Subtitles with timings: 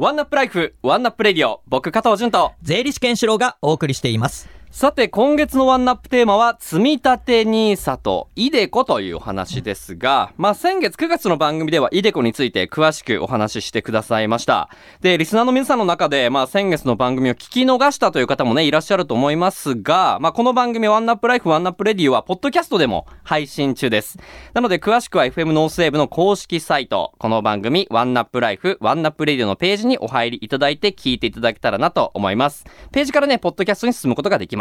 [0.00, 2.52] ワンナップライフ、ワンナップレディオ、僕加藤淳と。
[2.62, 4.48] 税理士健志郎がお送りしています。
[4.70, 14.68] さて、今月のワンナップテーマは、積み立て NISA とイデコというお話ですが、まあ先月9月の番組ではイデコについて詳しくお話ししてくださいました。
[15.00, 24.18] で、リスナーの皆さんの中で、まあ先月の番組を聞き逃したという方もね、いらっしゃると思いますが、まあこの番組ワンナップライフ、ワンナップレディオは、ポッドキャストでも配信中です。
[24.52, 32.66] なので、詳しくは FM ノースウェーブの公式サイト、この番組、ワンナップライフ、ワンナップレディオのページにお入りいただいて聞いていただけたらなと思います。
[32.92, 34.57] ページからね、ポッドキャストに進むことができます。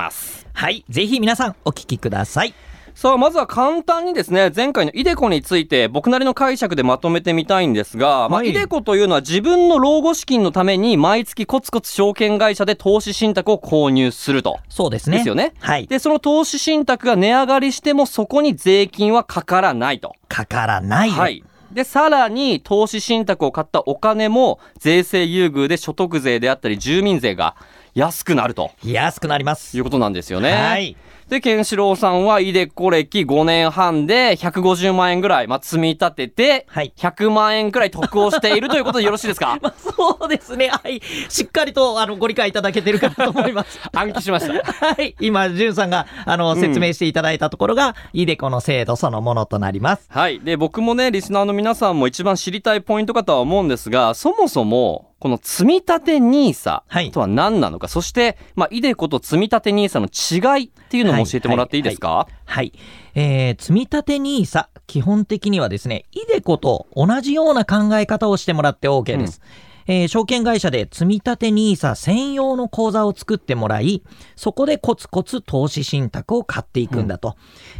[0.53, 0.85] はい。
[0.89, 2.53] ぜひ皆さんお聞きください。
[2.97, 14.57] さあ、まずは簡単にですね、前回のイデコについて僕なりの解釈でまとめてみたいんですが、まあ、はいイデコというのは自分の老後資金のために毎月コツコツ証券会社で投資信託を購入すると。
[14.67, 15.17] そうですね。
[15.17, 15.53] ですよね。
[15.59, 15.85] はい。
[15.85, 20.15] で、その投資信託が値上がりしてもそこに税金はかからないと。
[20.27, 21.11] かからない。
[21.11, 21.43] はい。
[21.71, 27.55] で、さらに、投資信託を買ったお金も、税制優遇で所得税であったり、住民税が
[27.97, 29.75] 安くなると安くなります。
[29.75, 30.51] いうことなんですよね。
[30.51, 30.95] はい。
[31.29, 39.57] で、ケンシロウさんは、イデコ歴5年半で、150万円ぐらい、まあ、積み立てて、はい100万円くらい得をしているということでよろしいですか？
[39.61, 40.69] まあ、そうですね。
[40.69, 41.01] はい。
[41.27, 43.79] しっかりと、あの、ご理解いただけてるかなと思います。
[43.93, 44.85] 暗記しました。
[44.85, 45.15] はい。
[45.19, 50.05] 今、じゅんさんが、あの、説明していただいたところが、イデコの制度そのものとなります。
[50.09, 50.39] はい。
[50.39, 62.73] で、僕もね、リスナーの皆さんも一番知りたいポイントかとは思うんですが、そもそも、この積み立て NISA はいとは何なのか、そして、まあ、イデコと積み立て NISA の違いっていうのも教えてもらっていいですか、はい。
[63.15, 69.41] えー、積み立て NISA、基本的にはですね、イデコと同じような考え方をしてもらって OK です。
[69.87, 74.03] えー証券会社で積み立て NISA 専用の口座を作ってもらい、
[74.35, 77.37] そこでコツコツ投資信託を買っていくんだと。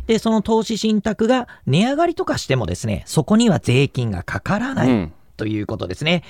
[0.08, 4.88] で、その投資信託が値上がりとかしてもですね、そこには税金がかからない。
[4.88, 6.24] うんということですね。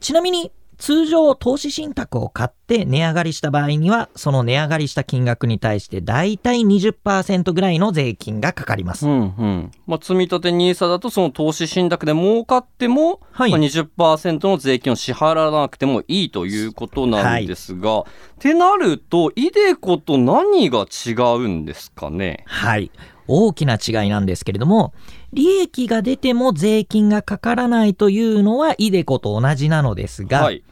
[0.00, 9.06] ちなみに、通常投資信託を買って値上がりした場合には、その値上がりした金額に対してだいたい20%ぐらいの税金がかかります。
[9.06, 9.70] うんうん。
[9.86, 18.04] まあ、積み立て NISA だとその投資信託で儲かっても、はいまあ、20%の税金を支払わなくてもいいということなんですが、っ
[18.38, 22.44] てなると、イデコと何が違うんですかね？
[22.46, 22.90] はい。
[23.28, 24.92] 大きな違いなんですけれども、
[25.36, 30.64] 利益が出ても税金がかからないというのはイデコと同じなのですが、はい。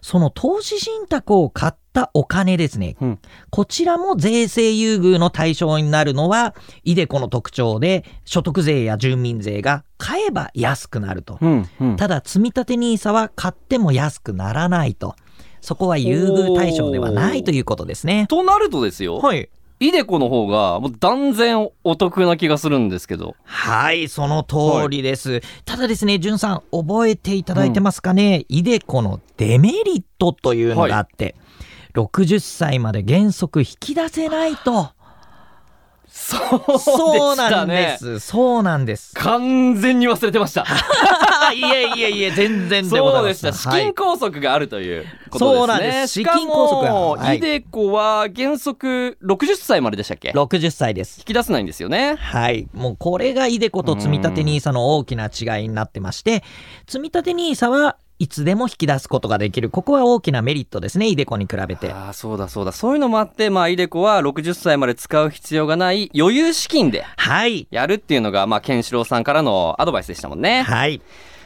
[0.00, 2.96] その投資信託を買ったお金ですね。
[3.00, 3.18] うん
[3.50, 11.38] こちらも税制優遇の対象になるのは、イデコの特徴で、所得税や住民税が買えば安くなると。
[11.40, 11.96] うんうん。
[11.96, 15.14] ただ、積み立て NISA は買っても安くならないと。
[15.60, 18.26] そこは優遇対象ではないということですね。
[18.28, 19.48] となるとですよ、はい。
[19.80, 23.36] イデコの方がもう断然お得な気がするんですけど。
[23.44, 25.40] はい、その通りです。
[25.64, 31.36] ただですね、じゅんさん、覚えていただいてますかね、イデコのデメリットというのがあって、
[31.94, 34.90] 60歳まで原則引き出せないと。
[36.08, 36.36] そ
[36.74, 37.96] うそうなんで。
[37.98, 38.18] す。
[38.18, 39.14] そうなんです。
[39.14, 40.66] 完全に忘れてました。
[41.52, 43.52] いえいえいえ、全然でござそいうました。
[43.52, 45.58] 資はい金拘束があるということですね。
[45.58, 51.18] そうなんですしかも資金拘束がはいイデコは原則60歳まででしたっけ？60歳です。
[51.20, 52.16] 引き出せないんですよね。
[52.16, 52.68] はい。
[52.72, 56.42] もうこれがイデコと積み立て NISA の大きな違いになってまして、
[56.86, 59.70] 積み立て NISA はいつでも引き出すことができる。
[59.70, 61.92] ここは大きなメリットですね、イデコに比べて。
[61.92, 62.72] ああ、そうだそうだ。
[62.72, 67.68] そういうのもあって、まあ、イデコは60歳まで使う必要がない余裕資金ではい。
[67.70, 70.62] やるっていうのが、まあ、ケンシロウさんからのアドバイスでしたもんね。
[70.62, 71.00] はい。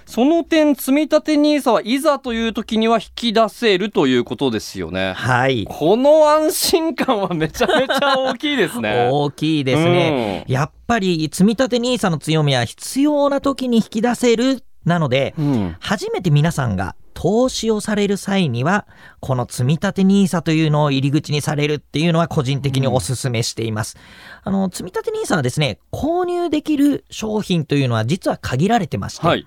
[0.06, 5.12] その点、積み立て NISA はいざという時には引き出せるということですよね。
[5.14, 5.66] はい。
[5.68, 9.08] この安心感はめちゃめちゃ大きいですね。
[9.12, 10.44] 大きいですね。
[10.48, 15.76] やっぱり積み立て NISA の強みは必要な時に引き出せるなので、うん。
[15.80, 18.86] 初めて皆さんが投資をされる際には、
[19.20, 23.96] この積み立て NISA というのを入り口にされるっていうのは個人的にお勧めしています。
[24.42, 29.46] あの、積み立て NISA はですね、購入できる商品というのは実は限られてまして、はい。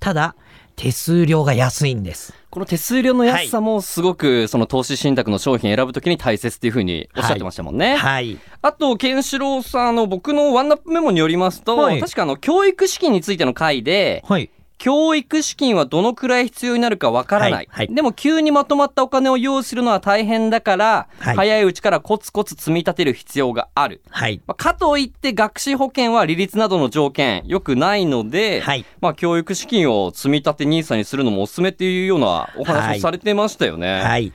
[0.00, 0.34] ただ、
[0.76, 2.34] 手数料が安いんです。
[2.50, 7.96] この手数料の安さもすごくその投資信託の商品選ぶときに大切っていうふうにおっしゃってましたもんね。
[7.96, 8.38] はい。
[8.62, 14.50] あと、ケンシロウさん、あの、僕のワンナップメモによりますと、はい確かあの、教育資金についての回で、はい。
[14.78, 24.02] 教育資金はどのくらい必要になるかわからない、はいはいでも急にまとまったお金を用意するのは大変だから、はい早いうちからコツコツ積み立てる必要がある。
[24.10, 24.40] はい。
[24.46, 34.32] まあかといって学資保険は利率などの条件良くないので、はいまあ教育資金を積み立て NISA にするのもおすすめっていうようなお話をされてましたよね。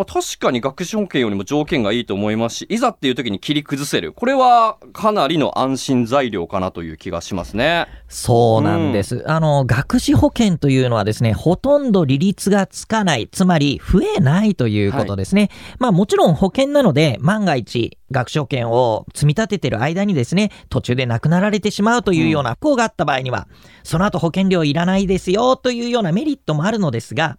[0.00, 0.06] はい。
[0.06, 4.12] まあ、確かに学資保険よりも条件がいいと思いますし、いざっていう時に切り崩せる。
[4.12, 7.86] これはかなりの安心材料かなという気がしますね。
[8.08, 9.24] そうなんです。
[9.26, 15.50] あの、学資保険というのはですね、ほとんど利率がつかない、つまり増えないということですね。
[15.78, 23.48] まあもちろん保険なので、万が一、学証券を積み立ててる間にですね、途中で亡くなられてしまうというような不幸があった場合には、
[23.82, 27.38] その後保険料いらないですよというようなメリットもあるのですが、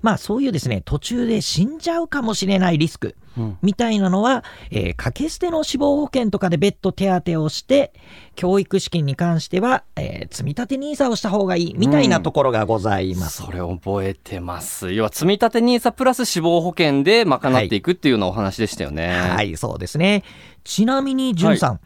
[0.00, 3.16] まあそういうですね、途中で死んじゃうかもしれないリスク、
[3.62, 7.92] みたいなのは、えー掛け捨ての死亡保険とかで別途手当をして、
[8.34, 13.42] 教育資金に関しては、えー積み立て NISA をした方がいいみたいなところがございます。
[13.42, 14.92] それ覚えてます。
[14.92, 19.12] 要は積み立て NISA プラス死亡保険で賄っていくっていうようなお話でしたよね。
[19.20, 20.22] はい、そうですね。
[20.64, 21.80] ちなみに、じゅんさん、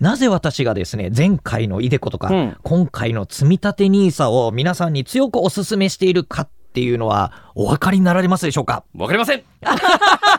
[0.00, 8.84] なぜ私がですね、前回のイデコとか、うん今回の積み立て NISA を皆さんに強くお勧めしているかっていうのは、お分かりになられますでしょうか？
[8.96, 9.42] わかりません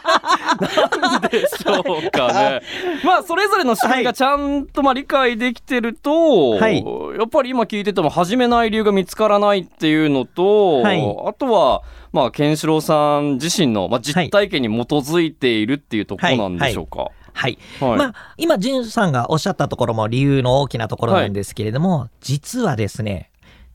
[1.01, 2.61] なんでしょうかね。
[3.03, 6.83] まあ、それぞれの仕組みがちゃんとまあ理解できてると、はい
[7.17, 11.81] やっぱり今聞いてても始めない理由が見つからないっていうのと、はいあとは、
[12.11, 17.09] まあ、ケンシロウさん自身の、まあ、実体験に基づいているっていうところなんでしょうか。
[17.33, 17.57] はい。
[17.79, 23.28] はいまあ、今、じゅんさんがおっしゃったところも理由の大きなところなんですけれども、実はですね、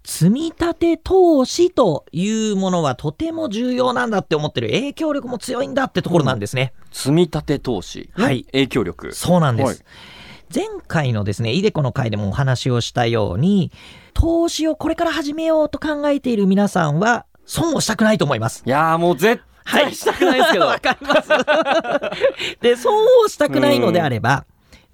[0.05, 6.75] 積み立て投資というものはとても重要なんだって思ってる影響力も強いんだってところなんですね。
[6.93, 9.13] 積み立て投資のはい影響力。
[9.15, 9.67] そうなんです。
[9.67, 9.79] はい
[10.55, 13.73] 前回のですね、イデコの回でもお話をしたように、
[14.13, 18.63] 投資をこれから始めようと考えている皆さんは、損をしたくないと思います。
[18.65, 20.67] いやーもう絶対したくないですけど。
[20.69, 21.29] わかります。
[22.63, 24.45] で、損をしたくないのであれば、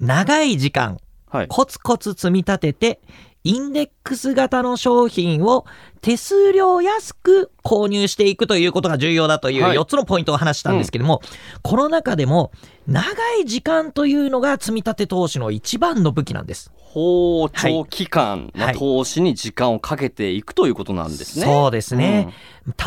[0.01, 0.99] 長い時間、
[1.29, 1.49] はい。
[1.49, 3.01] コツコツ積み立てて、
[3.42, 5.64] インデックス型の商品を
[6.02, 11.22] 手数料安く購入していくということが重要だというはい4つのポイントを話したんですけども、
[11.62, 12.52] この中でも
[12.87, 16.70] 長い時間というのが積み立て投資の一番の武器なんです。
[16.76, 21.44] 法長期間のはい投資に時間をかけていくということなんですね。
[21.44, 22.34] そうですね。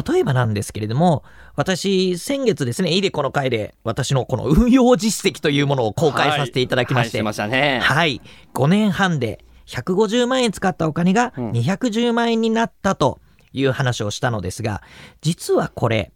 [0.08, 1.24] 例えばなんですけれども、
[1.56, 7.80] 私、先月ですね、イデコの回で私のこの運用実績というものを公開させていただきまして、はいはいましたね。
[7.80, 8.22] はい。
[8.54, 13.20] 5年半で150万円使ったお金がうん210万円になったと
[13.54, 14.82] いう話をしたのですが、
[15.22, 16.12] 実はこれ、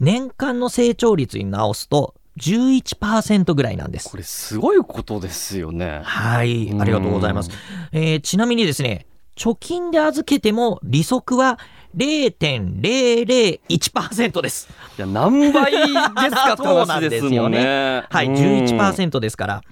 [0.00, 4.16] 年間の成長率に直すと11%ぐらいなんですこ。
[4.16, 6.00] れすごいことですよね。
[6.02, 6.68] はい。
[6.68, 7.50] うんありがとうございます。
[7.92, 9.06] えーちなみにですね、
[9.36, 11.58] 貯金で預けても利息は
[11.96, 14.68] 0.001%です。
[14.98, 18.04] いや、何倍ですかって話ですもんね。
[18.10, 19.62] はい、うん11%ですから。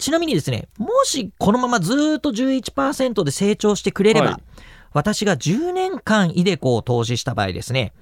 [0.00, 4.42] ちなみにですね、もしこのままずーっと11%で成長してくれれば、はい
[4.92, 7.92] 私が10年間イデコを投資した場合ですね、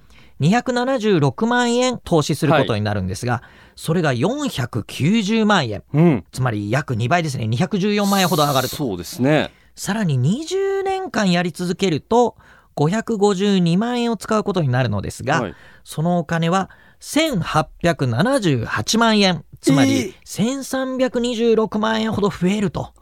[0.40, 3.42] 276万円投資することになるんですが、
[3.76, 5.82] それが490万円。
[5.92, 6.24] うん。
[6.32, 7.44] つまり約2倍ですね。
[7.44, 8.76] 214万円ほど上がると。
[8.76, 9.50] そうですね。
[9.74, 12.36] さらに20年間やり続けると、
[12.86, 15.54] 552万円を使うことになるのですが、はい
[15.84, 16.68] そのお金は
[17.00, 19.44] 1878万円。
[19.60, 22.92] つまえり1326万円ほど増えると。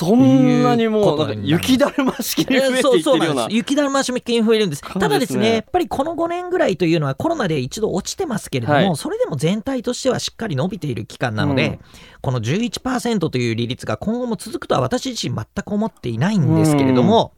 [0.00, 3.56] そんなにもう、雪だるま式に増えていってるようななんです。。
[3.56, 4.82] 雪だるま式に増えるんです。
[4.82, 11.78] ただですね、やっぱりこの5年ぐらいというのはコロナで一度落ちてますけれども、はいそれでも全体としてはしっかり伸びている期間なので、うん
[12.22, 17.32] この11%という利率が今後も続くとは私自身全く思っていないんですけれども、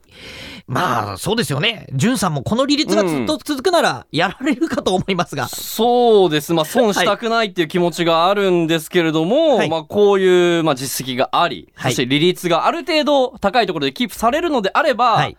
[0.65, 1.87] まあそうですよね。
[1.93, 5.47] じゅんさんもこの利率がずっと続くならやられるかと思いますが。
[5.49, 6.53] そうです。
[6.53, 15.37] まあ、損したくないっていう気持ちがあるんですけれども、はいまあ、こういう、まあ、実績があり、はいそして利率がある程度高いところでキープされるのであれば、はい。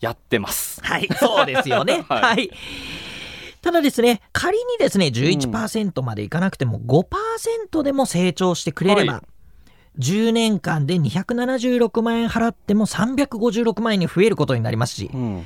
[0.00, 0.80] やってます。
[0.82, 2.04] はい、そうですよね。
[2.10, 2.50] はいはい。
[3.62, 9.22] ただですね、仮にですね、11%までいかなくても5%でも成長してくれれば、は
[9.98, 15.44] 10年間で276万円払っても356万円に増えることになりますしう、ん。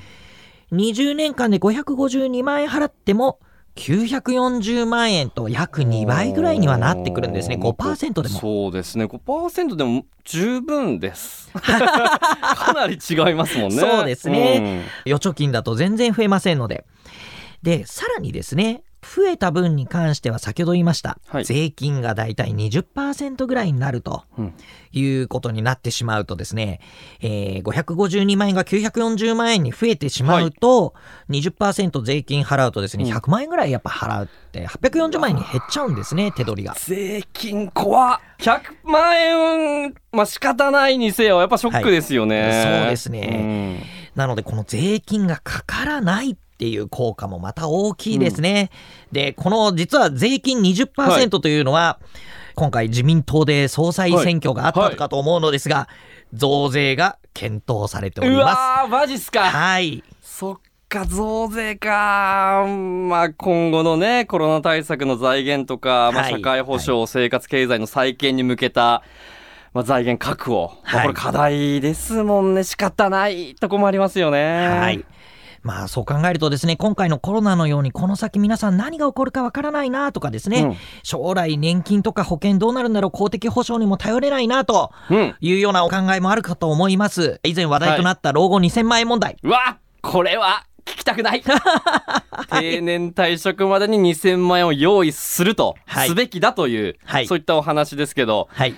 [0.73, 3.39] 20年間で552万円払っても
[3.77, 8.41] 940万円と約2倍ぐらいにはなってくるんですね、5%でも。
[8.41, 9.05] そうですね。
[9.05, 11.51] 5%でも十分です。
[11.53, 13.77] かなり違いますもんね。
[13.77, 16.87] そうですね預貯金だと全然増えませんので。
[17.63, 18.83] で、さらにですね、
[19.15, 21.45] 増えた分に関しては先ほど言いました、はい。
[21.45, 24.55] 税金がだいたい20%ぐらいになるとうん。
[24.93, 26.81] いうことになってしまうとですね、
[27.21, 30.95] えー552万円が940万円に増えてしまうと、
[31.31, 33.13] 20%税金払うとですね、うん。
[33.13, 36.75] 100万円ぐらいやっぱ払うって、840万円に減っちゃうんですね、手取りが。
[36.79, 38.21] 税金怖っ。
[38.39, 39.21] 100万
[39.85, 42.43] 円、まあ仕方ないにせよ、やっぱショックですよね。
[42.43, 42.81] はい。
[42.81, 43.83] そうですね。
[44.15, 48.71] なので、この税金がかからないっっていう効果もまた大きいですね。
[49.13, 52.01] で、この実は税金20%というのは、
[52.55, 55.87] 今回自民党で総裁選挙があったかと思うのですが、
[56.33, 58.45] 増税が検討されておりうます。
[58.45, 59.51] わーマジっすか。
[59.51, 60.03] はい。
[60.23, 60.57] そっ
[60.89, 62.65] か増税か。
[62.67, 69.03] まあ今後のねコロナ対策の財源とか、まあ、はい社会保障、生活経済の再建に向けた、
[69.75, 72.65] まあ、財源確保、これ課題ですもんね。
[72.65, 74.69] 仕方ないとこもありますよね。
[74.69, 75.05] はい。
[75.67, 80.77] まあそう考えるとですね、今回のコロナのようにこの先皆さん何が起こるかわからないなとかですね、うん。
[81.03, 85.35] 将来年金とか保険どうなるんだろう、公的保障にも頼れないなとうん。
[85.41, 87.41] いうようなお考えもあるかと思います。
[87.43, 89.39] 以前話題となった老後2000万円問題。
[89.43, 91.43] うわこれは聞きたくない。
[92.49, 96.09] 定年退職までに2000万円を用意すると、はい。
[96.09, 97.27] すべきだという、はい。
[97.27, 98.77] そういったお話ですけどはい。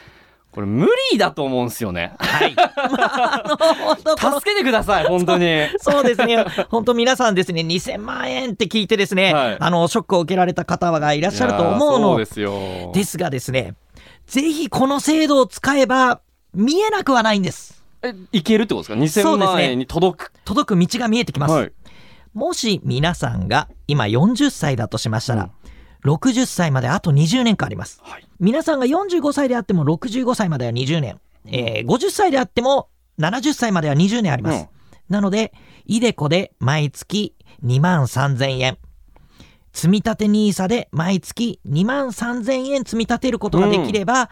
[0.50, 2.14] これ無理だと思うんですよね。
[2.18, 2.54] はい。
[4.18, 5.68] 助けてください本当に。
[5.78, 6.44] そうですね。
[6.70, 9.56] 本当皆さんですね、2000万円って聞いてですね、はい。
[9.60, 12.18] あの、ショックを受けられた方がいらっしゃると思うの。
[12.18, 12.90] ですよ。
[12.94, 13.74] ですがですね、
[14.26, 16.20] ぜひこの制度を使えば
[16.54, 17.82] 見えなくはないんです。
[18.02, 21.52] えいけるってことですか？2000そうですね万円に届く、届く道が見えてきます。
[21.52, 21.72] はい。
[22.34, 25.50] もし皆さんが今40歳だとしましたら、
[26.04, 28.00] 60歳まであと20年間あります。
[28.02, 32.88] はい皆さんが45歳であっても65歳までは20年、えー50歳であっても
[33.18, 34.60] 70歳までは20年あります。
[34.60, 34.78] うん
[35.08, 35.52] なので、
[35.86, 38.78] イデコで毎月2万3000円。
[39.72, 44.28] 積み立て NISA で毎月2万3000円積み立てることができれば、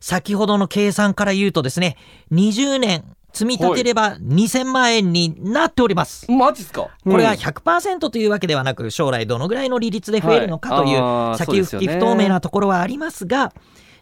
[0.00, 1.96] 先ほどの計算から言うとですね、
[2.32, 3.04] 20年
[3.34, 6.30] 積み立てれば2000万円になっております。
[6.30, 6.88] マジっすか？
[7.04, 7.36] これがうん。
[7.36, 13.52] 100%というわけではなく、将来どのぐらいの利率で増えるのかという、先行き不透明なところはありますが、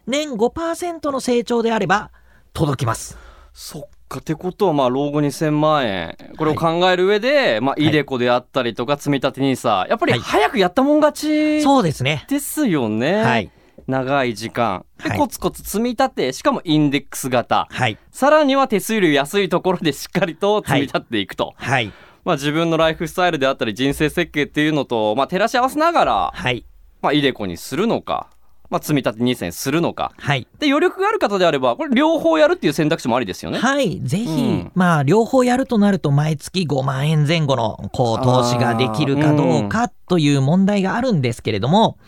[0.06, 2.10] 年5%の成長であれば
[2.52, 3.16] 届きます。
[3.52, 3.88] そっか。
[4.18, 6.16] ってことはまあ老後2000万円。
[6.36, 10.20] これを考える上で、まあイデコであったりとか積み立て NISA やっぱりはい。
[10.20, 12.26] 早くやったもん勝ちそうですね。
[12.28, 13.50] ですよね、はい。
[13.86, 17.98] 長い時間で、はいコツコツ積み立てしかもインデックス型はい。
[18.10, 21.92] さらには手数料安いところでしっかりと積み立てていくと、はい。
[22.24, 26.64] まあ自分のライフスタイルであったり人生設計っていうのと、まあ、照らし合わせながら、はい。
[27.00, 28.30] まあ、イデコにするのか、
[28.70, 30.46] まあ、積み立て2にするのかはい。
[30.58, 33.58] で余力がある方であればこれ両方やるっていう選択肢もありですよね。
[33.58, 34.00] はい。
[34.00, 41.98] ぜひ、うんまあ、両方やるとなると、毎月5万円前後の、こう、投資ができるかどうかという問題があるんですけれども、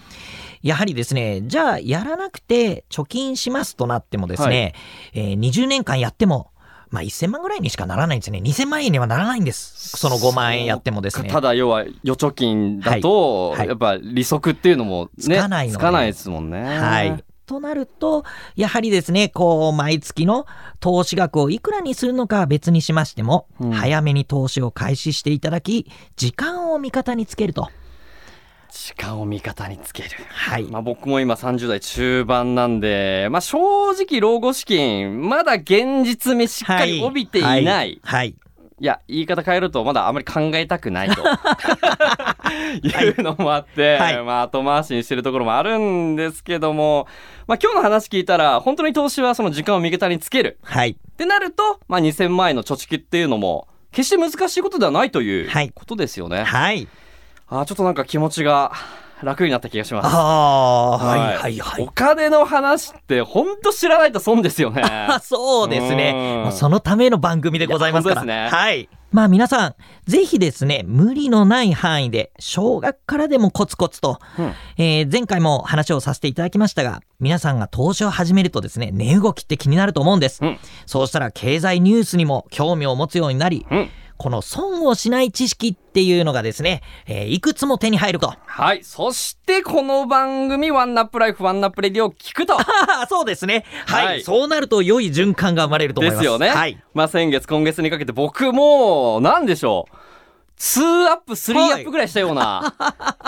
[0.64, 4.74] やはりですね、じゃあ、やらなくて貯金しますとなってもですね、
[5.12, 6.52] えー20年間やっても、
[6.88, 8.38] まあ、1000万ぐらいにしかならないんですね。
[8.38, 9.98] 2000万円にはならないんです。
[9.98, 11.28] その5万円やってもですね。
[11.28, 16.62] ただ要は預貯金だと、はいはいやっぱ利息っていうのもねつかないつかないですもんね。
[16.62, 17.24] はい。
[17.44, 18.24] となると、
[18.56, 20.46] やはりですね、こう、毎月の
[20.80, 27.68] 投資額をいくらにするのかは別にしましても、うん早めに投資を開始していただき、時間を味方につけると。
[28.74, 30.08] 時間を味方につける。
[30.28, 30.64] はい。
[30.64, 38.00] まあ、僕も今30代中盤なんで、まあ、正直老後資金まだ現実味しっかり帯びていない、はいい。
[38.02, 38.34] はい。
[38.80, 41.22] や言い方変えるとまだあまり考えたくないと
[42.82, 47.06] いうのもあって、はいまあ、後回しにしてるところもあるんですけども、
[47.46, 50.90] まあ、今日の話聞いたら本当に投資はその時間を味方につけるはい。
[50.90, 56.42] ってなると、まあ、2000万円の貯蓄っていうのも決して難しいことではないというはいことですよね。
[56.42, 56.88] はい。
[57.48, 58.72] あーちょっとなんか気持ちが
[59.22, 60.06] 楽になった気がします。
[60.06, 61.88] ああ、はいはいはおい。
[61.94, 64.82] 金の話って本当知らないと損ですよね。
[64.82, 66.48] あ そうですね。
[66.52, 68.14] そのための番組でございますから。
[68.16, 68.88] ですねはい。
[69.12, 69.74] まあ皆さん、
[70.06, 80.40] ぜひですね、無理のない範囲で、少額からでもコツコツと、うんえー前回も話をさせていただきましたが、皆さんが投資を始めるとですね、値動きって気になると思うんです。
[80.44, 83.90] うんそうしたら経済ニュースにも興味を持つようになり、うん
[84.24, 88.32] この損をしない知識っていうのがですね、えーいくつも手に入ると。
[88.46, 88.82] はい。
[88.82, 92.58] そして、この番組、ワンナップライフ、ワンナップレディオを聞くと。
[92.58, 92.64] あ
[93.02, 93.66] あ、そうですね。
[93.84, 96.22] はい、はいそうなると良い循環が生まれると思います。
[96.22, 96.48] ですよね。
[96.48, 96.82] はい。
[96.94, 99.96] まあ、先月、今月にかけて僕も、なんでしょう。
[100.58, 102.74] 2アップ、3アップぐらいしたような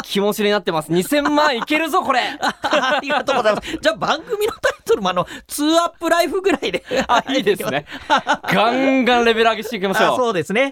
[0.02, 0.90] 気持ちになってます。
[0.90, 2.20] 2000万いけるぞ、これ。
[2.40, 3.78] ありがとうございます。
[3.80, 6.84] じゃあ番組のタイトルもあの、ツーアップライフぐらいで。
[7.08, 7.86] あ、いいですね。
[8.44, 10.18] ガンガンレベル上げしていきましあょう。
[10.18, 10.70] そうですね。